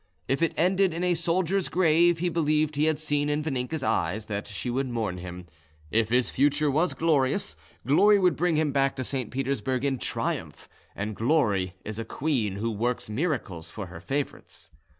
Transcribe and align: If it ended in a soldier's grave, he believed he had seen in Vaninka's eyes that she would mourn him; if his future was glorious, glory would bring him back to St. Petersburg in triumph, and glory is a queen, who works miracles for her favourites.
If 0.27 0.41
it 0.41 0.55
ended 0.57 0.95
in 0.95 1.03
a 1.03 1.13
soldier's 1.13 1.69
grave, 1.69 2.17
he 2.17 2.29
believed 2.29 2.75
he 2.75 2.85
had 2.85 2.97
seen 2.97 3.29
in 3.29 3.43
Vaninka's 3.43 3.83
eyes 3.83 4.25
that 4.25 4.47
she 4.47 4.67
would 4.71 4.89
mourn 4.89 5.19
him; 5.19 5.45
if 5.91 6.09
his 6.09 6.31
future 6.31 6.71
was 6.71 6.95
glorious, 6.95 7.55
glory 7.85 8.17
would 8.17 8.35
bring 8.35 8.55
him 8.55 8.71
back 8.71 8.95
to 8.95 9.03
St. 9.03 9.29
Petersburg 9.29 9.85
in 9.85 9.99
triumph, 9.99 10.67
and 10.95 11.15
glory 11.15 11.75
is 11.85 11.99
a 11.99 12.03
queen, 12.03 12.55
who 12.55 12.71
works 12.71 13.11
miracles 13.11 13.69
for 13.69 13.85
her 13.93 14.01
favourites. 14.01 14.71